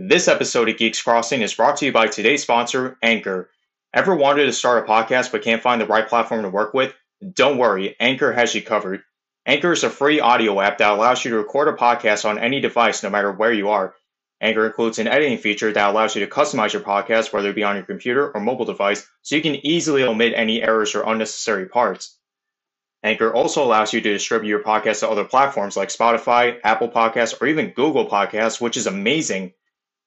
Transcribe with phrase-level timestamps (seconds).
[0.00, 3.50] This episode of Geeks Crossing is brought to you by today's sponsor, Anchor.
[3.92, 6.94] Ever wanted to start a podcast but can't find the right platform to work with?
[7.32, 9.02] Don't worry, Anchor has you covered.
[9.44, 12.60] Anchor is a free audio app that allows you to record a podcast on any
[12.60, 13.92] device no matter where you are.
[14.40, 17.64] Anchor includes an editing feature that allows you to customize your podcast, whether it be
[17.64, 21.66] on your computer or mobile device, so you can easily omit any errors or unnecessary
[21.66, 22.16] parts.
[23.02, 27.42] Anchor also allows you to distribute your podcast to other platforms like Spotify, Apple Podcasts,
[27.42, 29.54] or even Google Podcasts, which is amazing.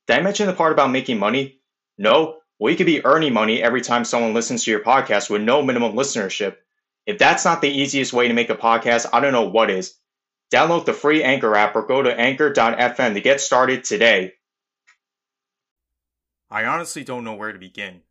[0.07, 1.62] Did I mention the part about making money?
[1.98, 2.38] No?
[2.59, 5.62] Well, you could be earning money every time someone listens to your podcast with no
[5.62, 6.57] minimum listenership.
[7.05, 9.95] If that's not the easiest way to make a podcast, I don't know what is.
[10.53, 14.34] Download the free Anchor app or go to anchor.fm to get started today.
[16.49, 18.02] I honestly don't know where to begin.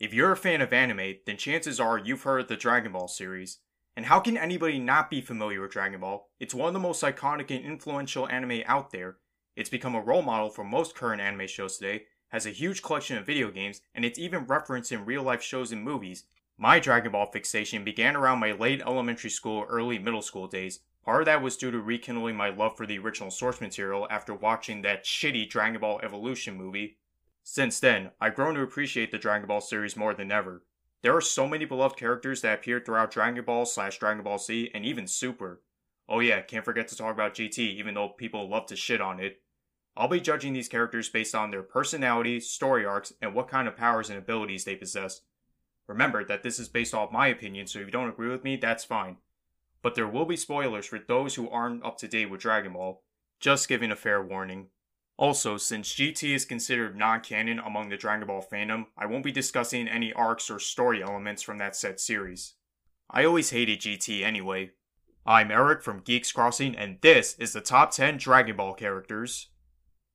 [0.00, 3.06] If you're a fan of anime, then chances are you've heard of the Dragon Ball
[3.06, 3.60] series.
[3.96, 6.28] And how can anybody not be familiar with Dragon Ball?
[6.40, 9.18] It's one of the most iconic and influential anime out there.
[9.56, 13.16] It's become a role model for most current anime shows today, has a huge collection
[13.16, 16.24] of video games, and it's even referenced in real life shows and movies.
[16.58, 20.80] My Dragon Ball fixation began around my late elementary school, early middle school days.
[21.04, 24.34] Part of that was due to rekindling my love for the original source material after
[24.34, 26.98] watching that shitty Dragon Ball Evolution movie.
[27.44, 30.64] Since then, I've grown to appreciate the Dragon Ball series more than ever.
[31.02, 34.70] There are so many beloved characters that appear throughout Dragon Ball slash Dragon Ball Z
[34.74, 35.60] and even Super.
[36.08, 39.20] Oh yeah, can't forget to talk about GT even though people love to shit on
[39.20, 39.40] it.
[39.96, 43.76] I'll be judging these characters based on their personality, story arcs, and what kind of
[43.76, 45.20] powers and abilities they possess.
[45.86, 48.56] Remember that this is based off my opinion, so if you don't agree with me,
[48.56, 49.18] that's fine.
[49.82, 53.02] But there will be spoilers for those who aren't up to date with Dragon Ball.
[53.38, 54.68] Just giving a fair warning.
[55.16, 59.30] Also, since GT is considered non canon among the Dragon Ball fandom, I won't be
[59.30, 62.54] discussing any arcs or story elements from that set series.
[63.10, 64.72] I always hated GT anyway.
[65.26, 69.50] I'm Eric from Geeks Crossing, and this is the top 10 Dragon Ball characters.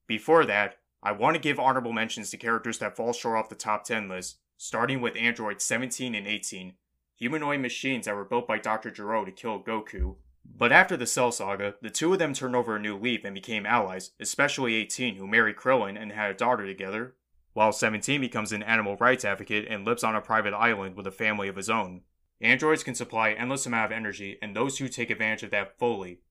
[0.10, 3.54] Before that, I want to give honorable mentions to characters that fall short off the
[3.54, 6.74] top 10 list, starting with androids 17 and 18,
[7.16, 8.90] humanoid machines that were built by Dr.
[8.90, 12.76] Gero to kill Goku, but after the Cell Saga, the two of them turned over
[12.76, 16.66] a new leaf and became allies, especially 18, who married Krillin and had a daughter
[16.66, 17.14] together,
[17.54, 21.12] while 17 becomes an animal rights advocate and lives on a private island with a
[21.12, 22.02] family of his own.
[22.42, 26.22] Androids can supply endless amount of energy, and those who take advantage of that fully,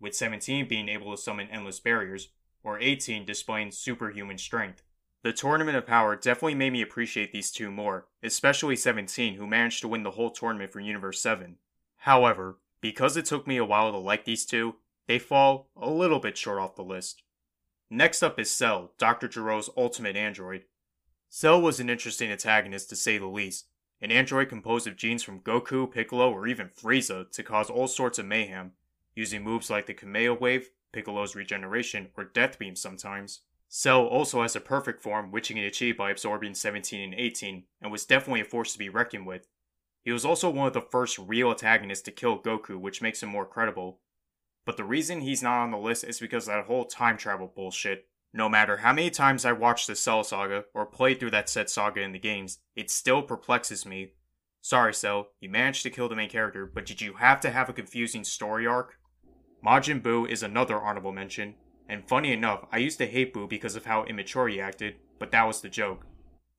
[0.00, 2.30] with 17 being able to summon endless barriers,
[2.62, 4.82] or 18 displaying superhuman strength.
[5.22, 9.80] The Tournament of Power definitely made me appreciate these two more, especially 17, who managed
[9.80, 11.56] to win the whole tournament for Universe 7.
[11.98, 14.76] However, because it took me a while to like these two,
[15.08, 17.22] they fall a little bit short off the list.
[17.90, 19.28] Next up is Cell, Dr.
[19.28, 20.64] Gero's ultimate android.
[21.30, 23.66] Cell was an interesting antagonist to say the least,
[24.00, 28.18] an android composed of genes from Goku, Piccolo, or even Frieza to cause all sorts
[28.18, 28.72] of mayhem,
[29.14, 33.42] using moves like the Kamehameha Wave, Piccolo's regeneration, or Death Beam sometimes.
[33.68, 37.64] Cell also has a perfect form which he can achieve by absorbing 17 and 18,
[37.80, 39.46] and was definitely a force to be reckoned with,
[40.08, 43.28] he was also one of the first real antagonists to kill Goku, which makes him
[43.28, 44.00] more credible.
[44.64, 48.06] But the reason he's not on the list is because that whole time travel bullshit.
[48.32, 51.68] No matter how many times I watched the Cell saga or played through that set
[51.68, 54.12] saga in the games, it still perplexes me.
[54.62, 57.68] Sorry, Cell, you managed to kill the main character, but did you have to have
[57.68, 58.97] a confusing story arc?
[59.64, 61.54] Majin Buu is another honorable mention,
[61.88, 65.32] and funny enough, I used to hate Buu because of how immature he acted, but
[65.32, 66.06] that was the joke.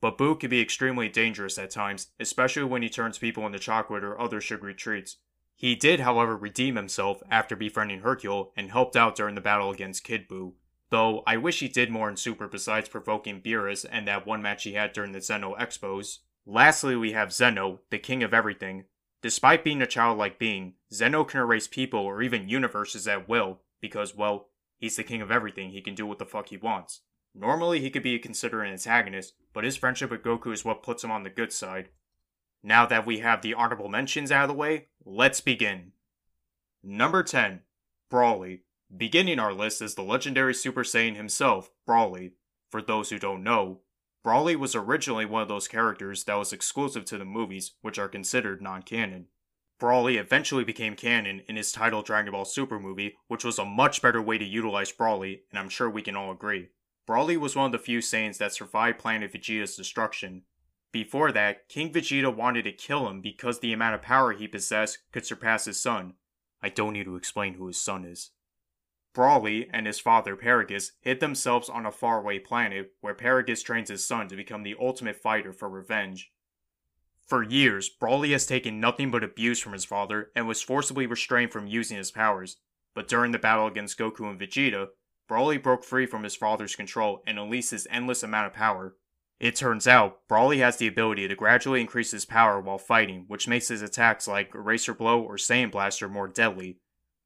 [0.01, 4.03] But Buu can be extremely dangerous at times, especially when he turns people into chocolate
[4.03, 5.17] or other sugary treats.
[5.55, 10.05] He did, however, redeem himself after befriending Hercule and helped out during the battle against
[10.05, 10.53] Kid Buu.
[10.89, 14.63] Though I wish he did more in Super besides provoking Beerus and that one match
[14.63, 16.19] he had during the Zeno Expos.
[16.45, 18.85] Lastly, we have Zeno, the king of everything.
[19.21, 24.15] Despite being a childlike being, Zeno can erase people or even universes at will, because,
[24.15, 24.47] well,
[24.77, 27.01] he's the king of everything, he can do what the fuck he wants.
[27.35, 31.03] Normally, he could be considered an antagonist, but his friendship with Goku is what puts
[31.03, 31.89] him on the good side.
[32.63, 35.91] Now that we have the honorable mentions out of the way, let's begin.
[36.83, 37.61] Number 10,
[38.11, 38.61] Broly.
[38.95, 42.31] Beginning our list is the legendary Super Saiyan himself, Broly.
[42.69, 43.81] For those who don't know,
[44.29, 48.07] Broly was originally one of those characters that was exclusive to the movies, which are
[48.07, 49.25] considered non canon.
[49.81, 54.03] Broly eventually became canon in his title Dragon Ball Super movie, which was a much
[54.03, 56.67] better way to utilize Broly, and I'm sure we can all agree.
[57.07, 60.43] Broly was one of the few Saiyans that survived Planet Vegeta's destruction.
[60.91, 64.99] Before that, King Vegeta wanted to kill him because the amount of power he possessed
[65.11, 66.13] could surpass his son.
[66.61, 68.29] I don't need to explain who his son is.
[69.19, 74.07] Broly and his father Paragus hid themselves on a faraway planet where Paragus trains his
[74.07, 76.31] son to become the ultimate fighter for revenge.
[77.27, 81.51] For years, Broly has taken nothing but abuse from his father and was forcibly restrained
[81.51, 82.61] from using his powers,
[82.95, 84.87] but during the battle against Goku and Vegeta,
[85.29, 88.95] Broly broke free from his father's control and unleashed his endless amount of power.
[89.37, 93.49] It turns out, Broly has the ability to gradually increase his power while fighting, which
[93.49, 96.77] makes his attacks like Eraser Blow or Saiyan Blaster more deadly.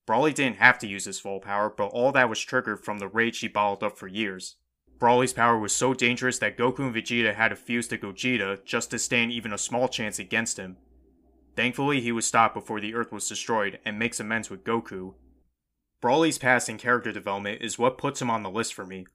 [0.08, 3.08] Broly didn't have to use his full power, but all that was triggered from the
[3.08, 4.58] rage he bottled up for years.
[5.00, 8.92] Broly's power was so dangerous that Goku and Vegeta had to fuse to Gogeta just
[8.92, 10.78] to stand even a small chance against him.
[11.56, 15.14] Thankfully, he was stopped before the Earth was destroyed and makes amends with Goku.
[16.02, 19.06] Broly's past and character development is what puts him on the list for me.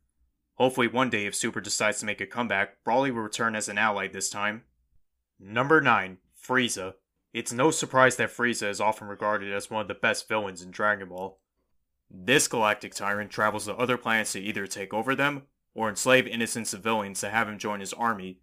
[0.55, 3.79] Hopefully, one day, if Super decides to make a comeback, Broly will return as an
[3.79, 4.65] ally this time.
[5.39, 6.95] Number 9 Frieza.
[7.33, 10.71] It's no surprise that Frieza is often regarded as one of the best villains in
[10.71, 11.39] Dragon Ball.
[12.11, 15.43] This galactic tyrant travels to other planets to either take over them
[15.75, 18.41] or enslave innocent civilians to have him join his army.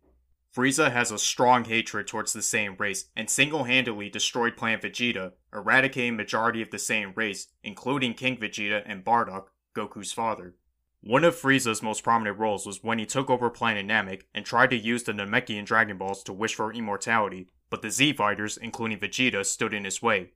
[0.56, 6.14] Frieza has a strong hatred towards the Saiyan race and single-handedly destroyed Planet Vegeta, eradicating
[6.14, 10.56] the majority of the Saiyan race, including King Vegeta and Bardock, Goku's father.
[11.02, 14.70] One of Frieza's most prominent roles was when he took over Planet Namek and tried
[14.70, 19.00] to use the Namekian Dragon Balls to wish for immortality, but the Z fighters, including
[19.00, 20.32] Vegeta, stood in his way.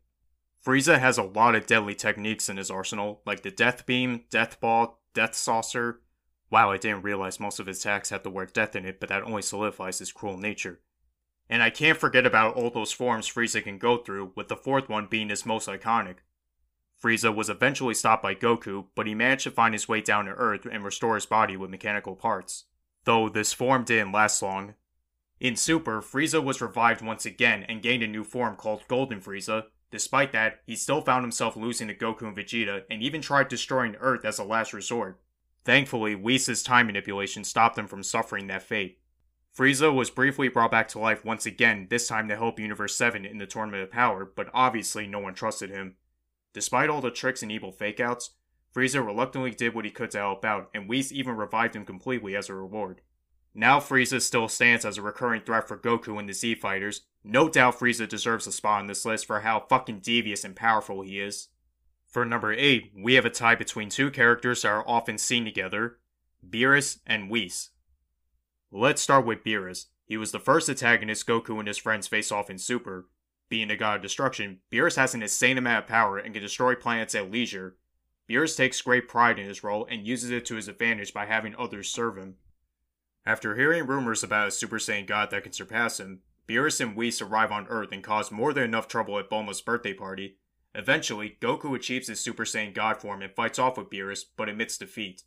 [0.65, 4.59] Frieza has a lot of deadly techniques in his arsenal, like the Death Beam, Death
[4.59, 6.01] Ball, Death Saucer,
[6.51, 9.09] Wow, I didn't realize most of his attacks had the word death in it, but
[9.09, 10.79] that only solidifies his cruel nature.
[11.47, 14.89] And I can't forget about all those forms Frieza can go through, with the fourth
[14.89, 16.17] one being his most iconic.
[17.01, 20.31] Frieza was eventually stopped by Goku, but he managed to find his way down to
[20.31, 22.65] Earth and restore his body with mechanical parts.
[23.05, 24.73] Though this form didn't last long.
[25.39, 29.65] In Super, Frieza was revived once again and gained a new form called Golden Frieza.
[29.89, 33.95] Despite that, he still found himself losing to Goku and Vegeta and even tried destroying
[33.99, 35.21] Earth as a last resort.
[35.63, 38.99] Thankfully, Whis' time manipulation stopped him from suffering that fate.
[39.57, 43.25] Frieza was briefly brought back to life once again, this time to help Universe 7
[43.25, 45.95] in the Tournament of Power, but obviously no one trusted him.
[46.53, 48.29] Despite all the tricks and evil fakeouts,
[48.75, 52.35] Frieza reluctantly did what he could to help out, and Whis even revived him completely
[52.35, 53.01] as a reward.
[53.53, 57.01] Now Frieza still stands as a recurring threat for Goku and the Z Fighters.
[57.23, 61.01] No doubt Frieza deserves a spot on this list for how fucking devious and powerful
[61.01, 61.49] he is.
[62.07, 65.97] For number 8, we have a tie between two characters that are often seen together
[66.47, 67.69] Beerus and Whis.
[68.71, 69.87] Let's start with Beerus.
[70.05, 73.09] He was the first antagonist Goku and his friends face off in Super.
[73.49, 76.75] Being a god of destruction, Beerus has an insane amount of power and can destroy
[76.75, 77.77] planets at leisure.
[78.29, 81.55] Beerus takes great pride in his role and uses it to his advantage by having
[81.55, 82.35] others serve him.
[83.29, 87.21] After hearing rumors about a Super Saiyan god that can surpass him, Beerus and Whis
[87.21, 90.37] arrive on Earth and cause more than enough trouble at Bulma's birthday party,
[90.73, 94.79] Eventually, Goku achieves his Super Saiyan God form and fights off with Beerus, but admits
[94.79, 95.21] defeat.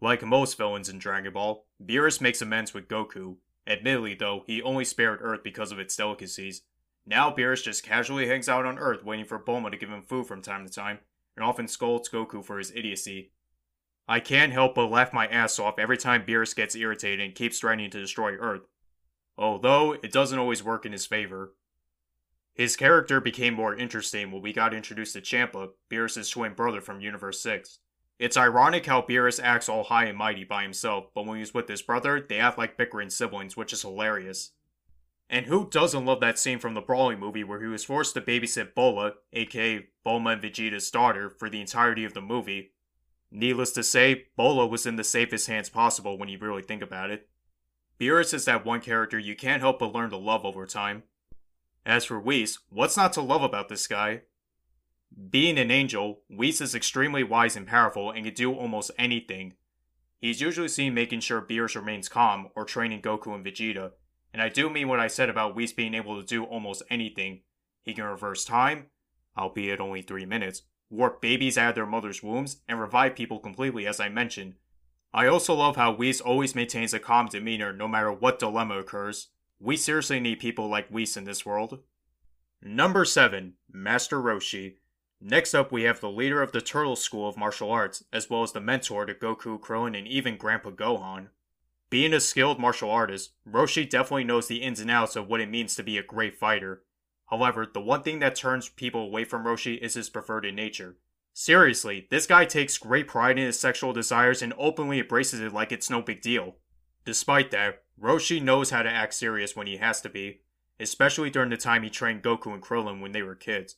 [0.00, 3.38] Like most villains in Dragon Ball, Beerus makes amends with Goku.
[3.66, 6.62] Admittedly, though, he only spared Earth because of its delicacies.
[7.04, 10.26] Now Beerus just casually hangs out on Earth waiting for Bulma to give him food
[10.26, 11.00] from time to time,
[11.36, 13.32] and often scolds Goku for his idiocy.
[14.12, 17.58] I can't help but laugh my ass off every time Beerus gets irritated and keeps
[17.58, 18.68] threatening to destroy Earth.
[19.38, 21.54] Although, it doesn't always work in his favor.
[22.52, 27.00] His character became more interesting when we got introduced to Champa, Beerus' twin brother from
[27.00, 27.78] Universe 6.
[28.18, 31.66] It's ironic how Beerus acts all high and mighty by himself, but when he's with
[31.66, 34.50] his brother, they act like bickering siblings, which is hilarious.
[35.30, 38.20] And who doesn't love that scene from the Broly movie where he was forced to
[38.20, 42.72] babysit Bulla, aka Bulma and Vegeta's daughter, for the entirety of the movie?
[43.34, 47.10] Needless to say, Bulla was in the safest hands possible when you really think about
[47.10, 47.30] it.
[47.98, 51.04] Beerus is that one character you can't help but learn to love over time.
[51.86, 54.22] As for Whis, what's not to love about this guy?
[55.30, 59.54] Being an angel, Whis is extremely wise and powerful and can do almost anything.
[60.18, 63.92] He's usually seen making sure Beerus remains calm or training Goku and Vegeta,
[64.32, 67.40] and I do mean what I said about Whis being able to do almost anything.
[67.82, 68.86] He can reverse time,
[69.36, 70.62] albeit only 3 minutes,
[70.92, 74.54] warp babies out of their mother's wombs, and revive people completely as I mentioned.
[75.14, 79.28] I also love how Whis always maintains a calm demeanor no matter what dilemma occurs.
[79.58, 81.80] We seriously need people like Whis in this world.
[82.62, 84.76] Number 7, Master Roshi.
[85.20, 88.42] Next up, we have the leader of the Turtle School of Martial Arts, as well
[88.42, 91.28] as the mentor to Goku, Krillin, and even Grandpa Gohan.
[91.90, 95.50] Being a skilled martial artist, Roshi definitely knows the ins and outs of what it
[95.50, 96.82] means to be a great fighter.
[97.30, 100.96] However, the one thing that turns people away from Roshi is his perverted nature.
[101.32, 105.72] Seriously, this guy takes great pride in his sexual desires and openly embraces it like
[105.72, 106.56] it's no big deal.
[107.04, 110.40] Despite that, Roshi knows how to act serious when he has to be,
[110.78, 113.76] especially during the time he trained Goku and Krillin when they were kids.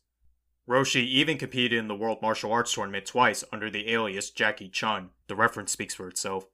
[0.68, 5.10] Roshi even competed in the World Martial Arts Tournament twice under the alias Jackie Chun.
[5.28, 6.46] The reference speaks for itself.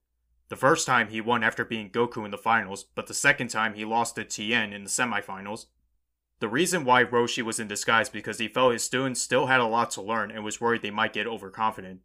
[0.49, 3.75] The first time he won after beating Goku in the finals, but the second time
[3.75, 5.67] he lost to Tien in the semifinals.
[6.41, 9.67] The reason why Roshi was in disguise because he felt his students still had a
[9.67, 12.01] lot to learn and was worried they might get overconfident.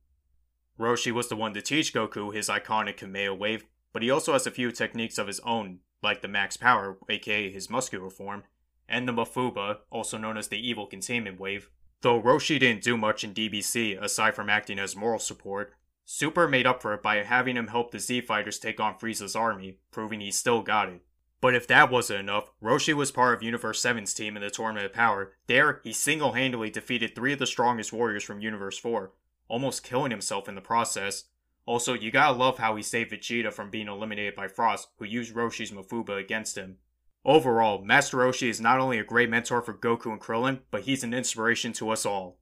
[0.77, 4.45] Roshi was the one to teach Goku his iconic Kamehameha wave, but he also has
[4.45, 8.43] a few techniques of his own, like the Max Power, aka his muscular form,
[8.89, 11.69] and the Mafuba, also known as the Evil Containment Wave.
[12.01, 15.73] Though Roshi didn't do much in DBZ aside from acting as moral support,
[16.03, 19.35] Super made up for it by having him help the Z Fighters take on Frieza's
[19.35, 21.01] army, proving he still got it.
[21.45, 24.87] But if that wasn't enough, Roshi was part of Universe 7's team in the Tournament
[24.87, 25.33] of Power.
[25.45, 29.11] There, he single handedly defeated three of the strongest warriors from Universe 4,
[29.47, 31.25] almost killing himself in the process.
[31.67, 35.35] Also, you gotta love how he saved Vegeta from being eliminated by Frost, who used
[35.35, 36.77] Roshi's Mafuba against him.
[37.23, 41.03] Overall, Master Roshi is not only a great mentor for Goku and Krillin, but he's
[41.03, 42.39] an inspiration to us all.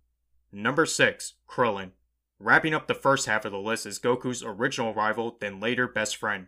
[0.50, 1.92] Number 6, Krillin.
[2.40, 6.16] Wrapping up the first half of the list is Goku's original rival, then later best
[6.16, 6.48] friend.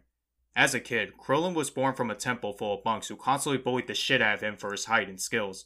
[0.56, 3.88] As a kid, Krillin was born from a temple full of monks who constantly bullied
[3.88, 5.66] the shit out of him for his height and skills.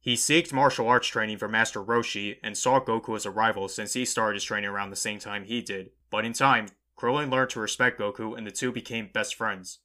[0.00, 3.92] He seeked martial arts training from Master Roshi and saw Goku as a rival since
[3.92, 6.66] he started his training around the same time he did, but in time,
[6.98, 9.78] Krillin learned to respect Goku and the two became best friends.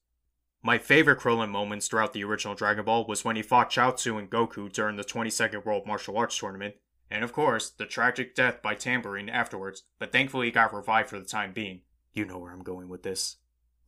[0.63, 4.29] My favorite Krillin moments throughout the original Dragon Ball was when he fought Chaozu and
[4.29, 6.75] Goku during the 22nd World Martial Arts Tournament,
[7.09, 11.19] and of course, the tragic death by Tambourine afterwards, but thankfully he got revived for
[11.19, 11.81] the time being.
[12.13, 13.37] You know where I'm going with this.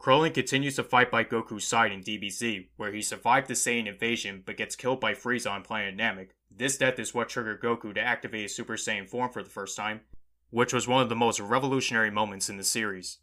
[0.04, 4.44] Krillin continues to fight by Goku's side in DBZ, where he survived the Saiyan invasion
[4.46, 6.32] but gets killed by Frieza on planet Namek.
[6.52, 9.78] This death is what triggered Goku to activate his Super Saiyan form for the first
[9.78, 10.02] time,
[10.50, 13.20] which was one of the most revolutionary moments in the series.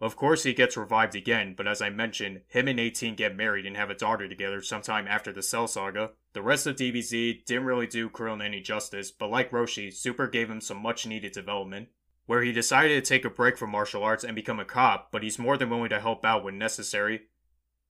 [0.00, 3.64] Of course, he gets revived again, but as I mentioned, him and 18 get married
[3.64, 6.10] and have a daughter together sometime after the Cell Saga.
[6.32, 10.50] The rest of DBZ didn't really do Krillin any justice, but like Roshi, Super gave
[10.50, 11.90] him some much needed development,
[12.26, 15.22] where he decided to take a break from martial arts and become a cop, but
[15.22, 17.22] he's more than willing to help out when necessary.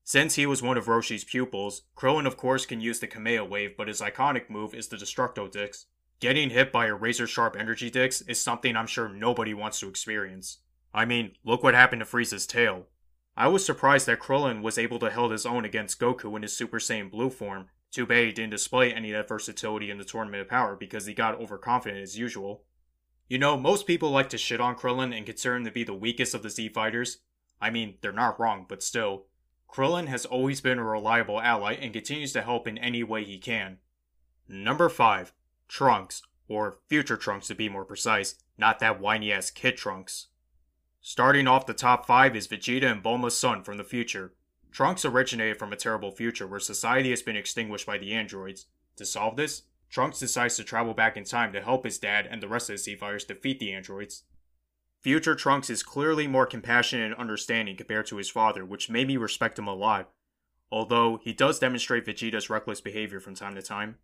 [0.04, 3.76] Since he was one of Roshi's pupils, Krillin of course can use the Kamehameha wave,
[3.76, 5.86] but his iconic move is the Destructo Disc.
[6.18, 9.88] Getting hit by a razor sharp energy disc is something I'm sure nobody wants to
[9.88, 10.58] experience.
[10.94, 12.86] I mean, look what happened to Frieza's tail.
[13.36, 16.56] I was surprised that Krillin was able to hold his own against Goku in his
[16.56, 17.66] Super Saiyan Blue form.
[17.90, 21.06] Too bad he didn't display any of that versatility in the Tournament of Power because
[21.06, 22.64] he got overconfident as usual.
[23.32, 25.94] You know, most people like to shit on Krillin and consider him to be the
[25.94, 27.20] weakest of the Z fighters.
[27.62, 29.24] I mean, they're not wrong, but still.
[29.72, 33.38] Krillin has always been a reliable ally and continues to help in any way he
[33.38, 33.78] can.
[34.50, 35.32] Number 5.
[35.66, 40.26] Trunks, or Future Trunks to be more precise, not that whiny ass kid Trunks.
[41.00, 44.34] Starting off the top 5 is Vegeta and Bulma's son from the future.
[44.70, 48.66] Trunks originated from a terrible future where society has been extinguished by the androids.
[48.96, 49.62] To solve this,
[49.92, 52.82] Trunks decides to travel back in time to help his dad and the rest of
[52.82, 54.24] the Fighters defeat the androids.
[55.02, 59.18] Future Trunks is clearly more compassionate and understanding compared to his father, which made me
[59.18, 60.10] respect him a lot,
[60.70, 63.96] although he does demonstrate Vegeta's reckless behavior from time to time.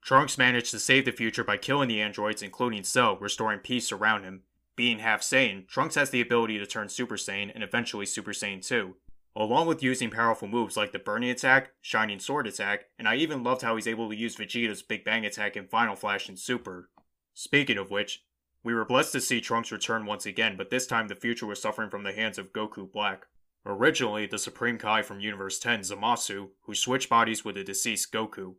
[0.00, 4.22] Trunks managed to save the future by killing the androids, including Cell, restoring peace around
[4.22, 4.42] him.
[4.76, 8.64] Being half Saiyan, Trunks has the ability to turn Super Saiyan and eventually Super Saiyan
[8.64, 8.94] 2,
[9.36, 13.42] along with using powerful moves like the Burning Attack, Shining Sword Attack, and I even
[13.42, 16.90] loved how he's able to use Vegeta's Big Bang Attack in Final Flash and Super.
[17.34, 18.24] Speaking of which,
[18.62, 21.62] we were blessed to see Trunks return once again, but this time the future was
[21.62, 23.26] suffering from the hands of Goku Black.
[23.64, 28.54] Originally, the Supreme Kai from Universe 10, Zamasu, who switched bodies with the deceased Goku.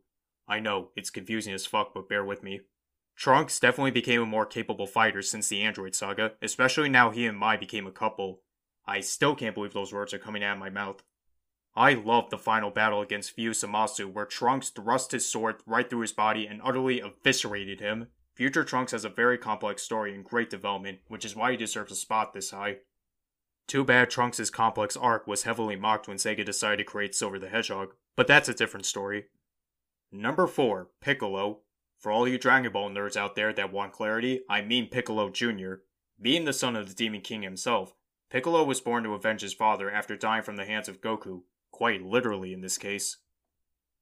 [0.48, 2.62] I know, it's confusing as fuck, but bear with me.
[3.16, 7.38] Trunks definitely became a more capable fighter since the Android saga, especially now he and
[7.38, 8.40] Mai became a couple.
[8.86, 11.02] I still can't believe those words are coming out of my mouth.
[11.74, 16.12] I loved the final battle against Fuse where Trunks thrust his sword right through his
[16.12, 18.08] body and utterly eviscerated him.
[18.34, 21.92] Future Trunks has a very complex story and great development, which is why he deserves
[21.92, 22.78] a spot this high.
[23.66, 27.48] Too bad Trunks' complex arc was heavily mocked when Sega decided to create Silver the
[27.48, 29.26] Hedgehog, but that's a different story.
[30.10, 31.60] Number 4, Piccolo,
[31.98, 35.74] for all you Dragon Ball nerds out there that want clarity, I mean Piccolo Jr.
[36.20, 37.94] Being the son of the Demon King himself,
[38.32, 42.00] Piccolo was born to avenge his father after dying from the hands of Goku, quite
[42.02, 43.18] literally in this case.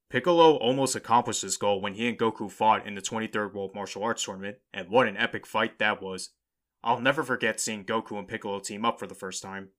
[0.09, 4.05] Piccolo almost accomplished this goal when he and Goku fought in the 23rd World Martial
[4.05, 6.31] Arts Tournament, and what an epic fight that was.
[6.85, 9.71] I'll never forget seeing Goku and Piccolo team up for the first time.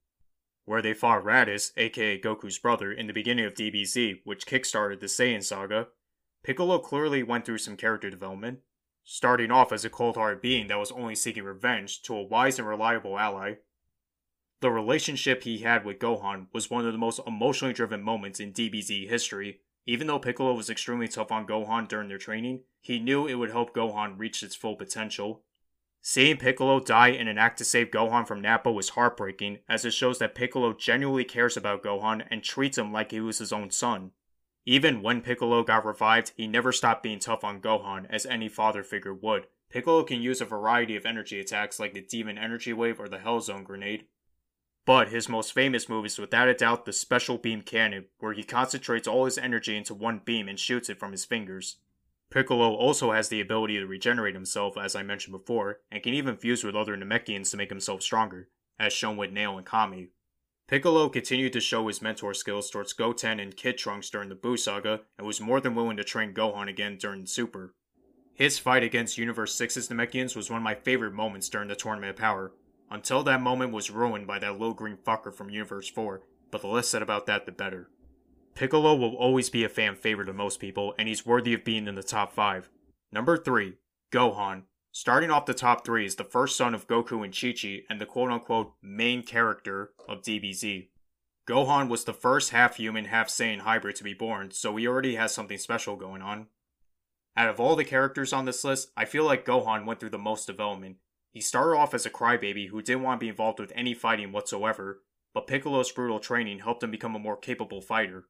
[0.65, 5.05] Where they fought Raditz, aka Goku's brother, in the beginning of DBZ, which kickstarted the
[5.05, 5.87] Saiyan saga,
[6.43, 8.59] Piccolo clearly went through some character development,
[9.05, 12.59] starting off as a cold hearted being that was only seeking revenge to a wise
[12.59, 13.53] and reliable ally.
[14.61, 18.53] The relationship he had with Gohan was one of the most emotionally driven moments in
[18.53, 19.61] DBZ history.
[19.87, 23.49] Even though Piccolo was extremely tough on Gohan during their training, he knew it would
[23.49, 25.43] help Gohan reach its full potential.
[26.03, 29.91] Seeing Piccolo die in an act to save Gohan from Nappa was heartbreaking, as it
[29.91, 33.71] shows that Piccolo genuinely cares about Gohan and treats him like he was his own
[33.71, 34.11] son.
[34.65, 38.83] Even when Piccolo got revived, he never stopped being tough on Gohan as any father
[38.83, 42.99] figure would, Piccolo can use a variety of energy attacks like the Demon Energy Wave
[42.99, 44.05] or the Hell Zone Grenade.
[44.85, 48.43] But his most famous move is without a doubt the Special Beam Cannon, where he
[48.43, 51.77] concentrates all his energy into one beam and shoots it from his fingers.
[52.31, 56.37] Piccolo also has the ability to regenerate himself, as I mentioned before, and can even
[56.37, 58.47] fuse with other Namekians to make himself stronger,
[58.79, 60.09] as shown with Nail and Kami.
[60.67, 64.57] Piccolo continued to show his mentor skills towards Goten and Kid Trunks during the Buu
[64.57, 67.75] saga, and was more than willing to train Gohan again during Super.
[68.33, 72.11] His fight against Universe 6's Namekians was one of my favorite moments during the Tournament
[72.11, 72.53] of Power,
[72.91, 76.21] until that moment was ruined by that little green fucker from Universe 4,
[76.51, 77.89] but the less said about that the better.
[78.53, 81.87] Piccolo will always be a fan favorite of most people, and he's worthy of being
[81.87, 82.69] in the top 5.
[83.11, 83.75] Number 3,
[84.11, 84.63] Gohan.
[84.91, 88.01] Starting off the top 3 is the first son of Goku and Chi Chi, and
[88.01, 90.89] the quote unquote main character of DBZ.
[91.47, 95.15] Gohan was the first half human, half Saiyan hybrid to be born, so he already
[95.15, 96.47] has something special going on.
[97.37, 100.17] Out of all the characters on this list, I feel like Gohan went through the
[100.17, 100.97] most development.
[101.31, 104.31] He started off as a crybaby who didn't want to be involved with any fighting
[104.31, 105.01] whatsoever,
[105.33, 108.25] but Piccolo's brutal training helped him become a more capable fighter.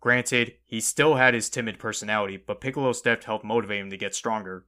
[0.00, 4.16] Granted, he still had his timid personality, but Piccolo's depth helped motivate him to get
[4.16, 4.66] stronger.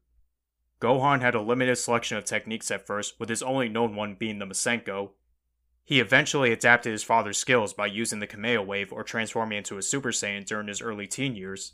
[0.81, 4.38] Gohan had a limited selection of techniques at first, with his only known one being
[4.38, 5.11] the Masenko.
[5.83, 9.83] He eventually adapted his father's skills by using the Kamehameha wave or transforming into a
[9.83, 11.73] Super Saiyan during his early teen years.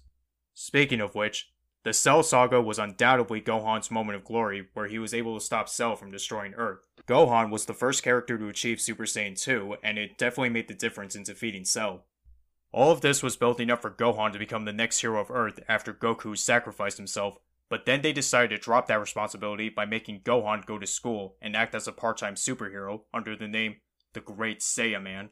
[0.54, 1.50] Speaking of which,
[1.82, 5.68] the Cell Saga was undoubtedly Gohan's moment of glory, where he was able to stop
[5.68, 6.80] Cell from destroying Earth.
[7.06, 10.74] Gohan was the first character to achieve Super Saiyan 2, and it definitely made the
[10.74, 12.04] difference in defeating Cell.
[12.72, 15.58] All of this was building up for Gohan to become the next hero of Earth
[15.68, 17.38] after Goku sacrificed himself,
[17.70, 21.56] but then they decided to drop that responsibility by making Gohan go to school and
[21.56, 23.76] act as a part time superhero under the name
[24.12, 25.30] The Great Saiyaman.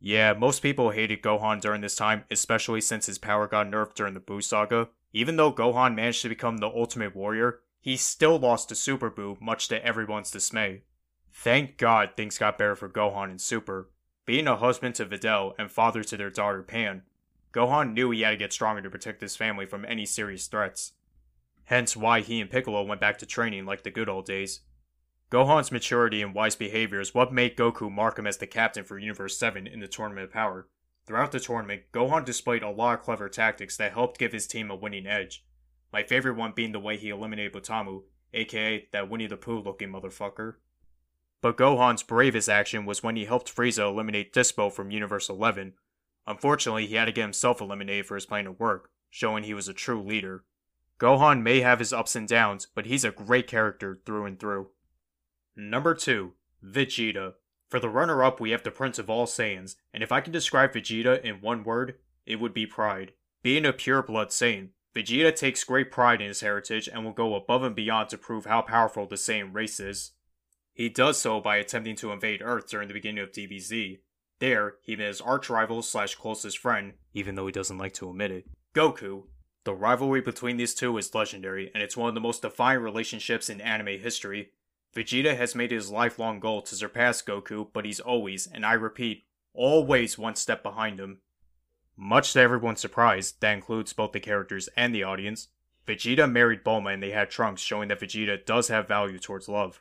[0.00, 4.14] Yeah, most people hated Gohan during this time, especially since his power got nerfed during
[4.14, 8.68] the Buu saga, even though Gohan managed to become the ultimate warrior, he still lost
[8.68, 10.82] to Super Buu, much to everyone's dismay.
[11.32, 13.90] Thank God things got better for Gohan in Super.
[14.26, 17.02] Being a husband to Videl and father to their daughter Pan,
[17.52, 20.92] Gohan knew he had to get stronger to protect his family from any serious threats.
[21.64, 24.60] Hence why he and Piccolo went back to training like the good old days.
[25.30, 28.98] Gohan's maturity and wise behavior is what made Goku mark him as the captain for
[28.98, 30.68] Universe 7 in the Tournament of Power.
[31.06, 34.70] Throughout the tournament, Gohan displayed a lot of clever tactics that helped give his team
[34.70, 35.44] a winning edge.
[35.92, 39.90] My favorite one being the way he eliminated Butamu, aka that Winnie the Pooh looking
[39.90, 40.54] motherfucker.
[41.42, 45.74] But Gohan's bravest action was when he helped Frieza eliminate Dispo from Universe 11.
[46.26, 49.68] Unfortunately, he had to get himself eliminated for his plan to work, showing he was
[49.68, 50.44] a true leader.
[50.98, 54.70] Gohan may have his ups and downs, but he's a great character through and through.
[55.60, 57.34] Number 2, Vegeta.
[57.68, 60.32] For the runner up, we have the Prince of all Saiyans, and if I can
[60.32, 63.12] describe Vegeta in one word, it would be pride.
[63.42, 67.34] Being a pure blood Saiyan, Vegeta takes great pride in his heritage and will go
[67.34, 70.12] above and beyond to prove how powerful the Saiyan race is.
[70.74, 73.98] He does so by attempting to invade Earth during the beginning of DBZ.
[74.38, 78.08] There, he met his arch rival slash closest friend, even though he doesn't like to
[78.08, 79.24] admit it, Goku.
[79.64, 83.50] The rivalry between these two is legendary, and it's one of the most defiant relationships
[83.50, 84.52] in anime history,
[84.98, 89.26] Vegeta has made his lifelong goal to surpass Goku, but he's always, and I repeat,
[89.54, 91.20] always one step behind him.
[91.96, 95.48] Much to everyone's surprise, that includes both the characters and the audience,
[95.86, 99.80] Vegeta married Bulma and they had Trunks, showing that Vegeta does have value towards love.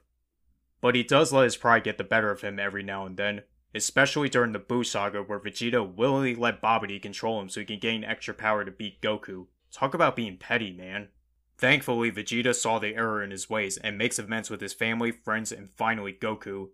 [0.82, 3.41] But he does let his pride get the better of him every now and then,
[3.73, 7.80] especially during the Buu saga where Vegeta willingly let Babidi control him so he can
[7.80, 9.47] gain extra power to beat Goku.
[9.71, 11.08] Talk about being petty, man.
[11.58, 15.52] Thankfully, Vegeta saw the error in his ways and makes amends with his family, friends,
[15.52, 16.70] and finally Goku.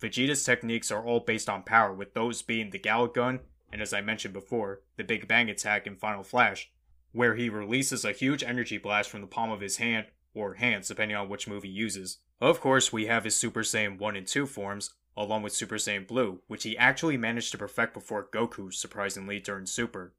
[0.00, 3.40] Vegeta's techniques are all based on power, with those being the Galick Gun,
[3.72, 6.70] and as I mentioned before, the Big Bang attack in Final Flash,
[7.12, 10.88] where he releases a huge energy blast from the palm of his hand, or hands
[10.88, 12.18] depending on which move he uses.
[12.40, 16.06] Of course, we have his Super Saiyan 1 and 2 forms, along with Super Saiyan
[16.06, 20.14] Blue, which he actually managed to perfect before Goku, surprisingly, during Super.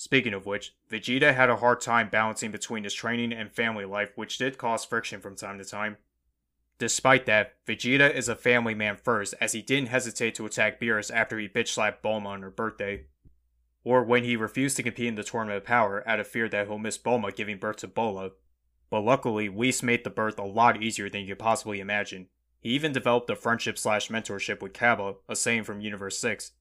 [0.00, 4.12] Speaking of which, Vegeta had a hard time balancing between his training and family life,
[4.16, 5.98] which did cause friction from time to time.
[6.78, 11.14] Despite that, Vegeta is a family man first, as he didn't hesitate to attack Beerus
[11.14, 13.04] after he bitch slapped Bulma on her birthday.
[13.84, 16.66] Or when he refused to compete in the Tournament of Power out of fear that
[16.66, 18.30] he'll miss Bulma giving birth to Bulla.
[18.88, 22.28] But luckily, Whis made the birth a lot easier than you could possibly imagine.
[22.58, 26.52] He even developed a friendship slash mentorship with Cabba, a Saiyan from Universe 6.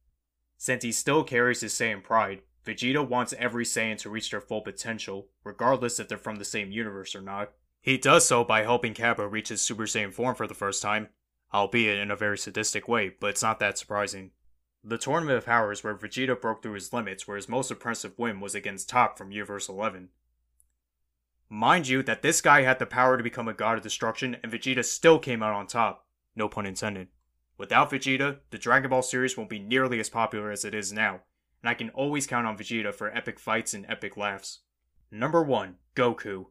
[0.57, 4.61] Since he still carries his Saiyan pride, Vegeta wants every Saiyan to reach their full
[4.61, 7.51] potential, regardless if they're from the same universe or not.
[7.81, 11.09] He does so by helping Cabba reach his Super Saiyan form for the first time,
[11.53, 14.31] albeit in a very sadistic way, but it's not that surprising.
[14.83, 18.13] The Tournament of Power is where Vegeta broke through his limits, where his most impressive
[18.17, 20.09] win was against Top from Universe 11.
[21.49, 24.51] Mind you, that this guy had the power to become a god of destruction, and
[24.51, 26.05] Vegeta still came out on top.
[26.35, 27.07] No pun intended.
[27.57, 31.21] Without Vegeta, the Dragon Ball series won't be nearly as popular as it is now,
[31.61, 34.59] and I can always count on Vegeta for epic fights and epic laughs.
[35.11, 36.47] Number 1 Goku.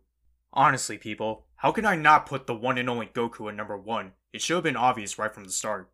[0.53, 4.13] Honestly, people, how can I not put the one and only Goku at number 1?
[4.33, 5.91] It should have been obvious right from the start.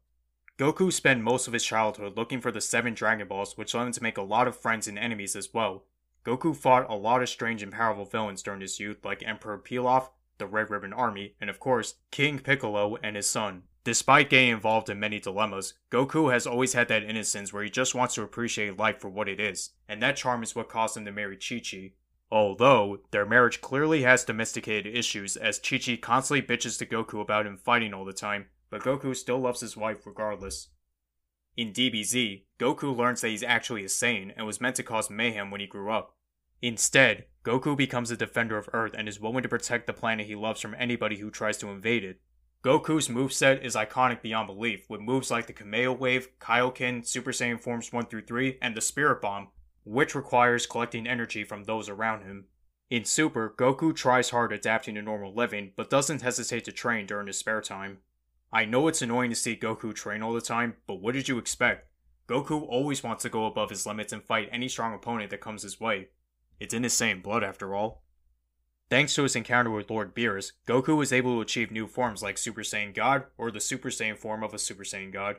[0.59, 3.93] Goku spent most of his childhood looking for the seven Dragon Balls, which led him
[3.93, 5.85] to make a lot of friends and enemies as well,
[6.25, 10.09] Goku fought a lot of strange and powerful villains during his youth, like Emperor Pilaf,
[10.39, 13.65] the Red Ribbon Army, and of course, King Piccolo and his son.
[13.85, 17.95] Despite getting involved in many dilemmas, Goku has always had that innocence where he just
[17.95, 21.05] wants to appreciate life for what it is, and that charm is what caused him
[21.05, 21.93] to marry Chi Chi.
[22.31, 27.47] Although, their marriage clearly has domesticated issues as Chi Chi constantly bitches to Goku about
[27.47, 30.69] him fighting all the time, but Goku still loves his wife regardless.
[31.55, 35.51] In DBZ, Goku learns that he's actually a Saiyan and was meant to cause mayhem
[35.51, 36.17] when he grew up.
[36.63, 40.35] Instead, Goku becomes a defender of Earth and is willing to protect the planet he
[40.35, 42.21] loves from anybody who tries to invade it.
[42.65, 47.61] Goku's moveset is iconic beyond belief, with moves like the Kamehameha Wave, Kaioken, Super Saiyan
[47.61, 49.49] Forms 1 through 3, and the Spirit Bomb,
[49.85, 52.47] which requires collecting energy from those around him.
[52.89, 57.27] In Super, Goku tries hard adapting to normal living, but doesn't hesitate to train during
[57.27, 57.99] his spare time.
[58.51, 61.37] I know it's annoying to see Goku train all the time, but what did you
[61.37, 61.87] expect?
[62.27, 65.65] Goku always wants to go above his limits and fight any strong opponent that comes
[65.65, 66.09] his way.
[66.59, 68.04] It's in his Saiyan blood after all.
[68.91, 72.39] Thanks to his encounter with Lord Beerus, Goku was able to achieve new forms like
[72.39, 75.37] Super Saiyan God or the Super Saiyan form of a Super Saiyan God.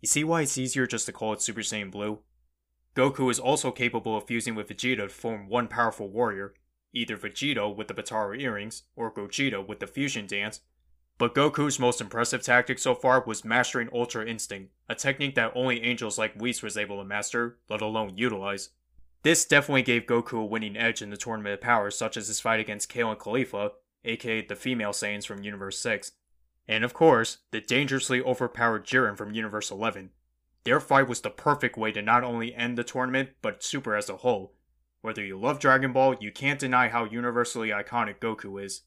[0.00, 2.20] You see why it's easier just to call it Super Saiyan Blue?
[2.94, 6.54] Goku is also capable of fusing with Vegeta to form one powerful warrior,
[6.94, 10.62] either Vegito with the Potara earrings or Gogeta with the fusion dance,
[11.18, 15.82] but Goku's most impressive tactic so far was mastering Ultra Instinct, a technique that only
[15.82, 18.70] angels like Whis was able to master, let alone utilize.
[19.22, 22.40] This definitely gave Goku a winning edge in the Tournament of Power, such as his
[22.40, 23.72] fight against Kale and Caulifla,
[24.04, 26.12] aka the female Saiyans from Universe 6.
[26.68, 30.10] And of course, the dangerously overpowered Jiren from Universe 11.
[30.64, 34.08] Their fight was the perfect way to not only end the tournament, but Super as
[34.08, 34.52] a whole.
[35.00, 38.82] Whether you love Dragon Ball, you can't deny how universally iconic Goku is.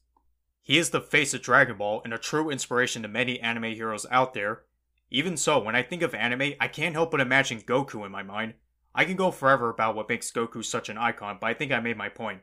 [0.62, 4.04] He is the face of Dragon Ball and a true inspiration to many anime heroes
[4.10, 4.64] out there.
[5.10, 8.22] Even so, when I think of anime, I can't help but imagine Goku in my
[8.22, 8.54] mind.
[8.94, 11.80] I can go forever about what makes Goku such an icon, but I think I
[11.80, 12.42] made my point.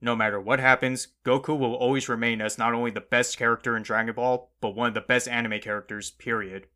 [0.00, 3.82] No matter what happens, Goku will always remain as not only the best character in
[3.82, 6.66] Dragon Ball, but one of the best anime characters, period.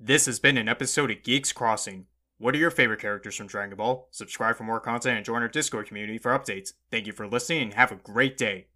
[0.00, 2.06] This has been an episode of Geeks Crossing.
[2.38, 4.08] What are your favorite characters from Dragon Ball?
[4.10, 6.72] Subscribe for more content and join our Discord community for updates.
[6.90, 8.66] Thank you for listening and have a great day.